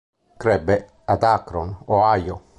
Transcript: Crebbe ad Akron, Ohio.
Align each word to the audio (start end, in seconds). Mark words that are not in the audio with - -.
Crebbe 0.35 0.89
ad 1.05 1.21
Akron, 1.21 1.77
Ohio. 1.85 2.49